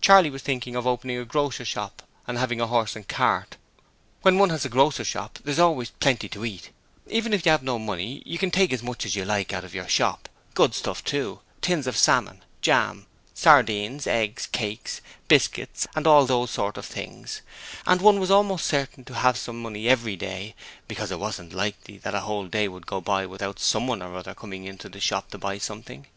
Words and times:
Charley 0.00 0.28
was 0.28 0.42
thinking 0.42 0.74
of 0.74 0.88
opening 0.88 1.18
a 1.18 1.24
grocer's 1.24 1.68
shop 1.68 2.02
and 2.26 2.36
having 2.36 2.60
a 2.60 2.66
horse 2.66 2.96
and 2.96 3.06
cart. 3.06 3.56
When 4.22 4.38
one 4.40 4.50
has 4.50 4.64
a 4.64 4.68
grocer's 4.68 5.06
shop, 5.06 5.38
there 5.44 5.52
is 5.52 5.60
always 5.60 5.90
plenty 5.90 6.28
to 6.30 6.44
eat; 6.44 6.70
even 7.06 7.32
if 7.32 7.46
you 7.46 7.52
have 7.52 7.62
no 7.62 7.78
money, 7.78 8.24
you 8.26 8.38
can 8.38 8.50
take 8.50 8.72
as 8.72 8.82
much 8.82 9.06
as 9.06 9.14
you 9.14 9.24
like 9.24 9.52
out 9.52 9.62
of 9.62 9.72
your 9.72 9.86
shop 9.88 10.28
good 10.54 10.74
stuff, 10.74 11.04
too, 11.04 11.42
tins 11.60 11.86
of 11.86 11.96
salmon, 11.96 12.42
jam, 12.60 13.06
sardines, 13.34 14.08
eggs, 14.08 14.48
cakes, 14.50 15.00
biscuits 15.28 15.86
and 15.94 16.08
all 16.08 16.26
those 16.26 16.50
sorts 16.50 16.78
of 16.78 16.84
things 16.86 17.40
and 17.86 18.00
one 18.00 18.18
was 18.18 18.32
almost 18.32 18.66
certain 18.66 19.04
to 19.04 19.14
have 19.14 19.36
some 19.38 19.62
money 19.62 19.86
every 19.86 20.16
day, 20.16 20.56
because 20.88 21.12
it 21.12 21.20
wasn't 21.20 21.52
likely 21.52 21.98
that 21.98 22.16
a 22.16 22.22
whole 22.22 22.48
day 22.48 22.66
would 22.66 22.88
go 22.88 23.00
by 23.00 23.24
without 23.24 23.60
someone 23.60 24.02
or 24.02 24.16
other 24.16 24.34
coming 24.34 24.64
into 24.64 24.88
the 24.88 24.98
shop 24.98 25.30
to 25.30 25.38
buy 25.38 25.56
something. 25.56 26.08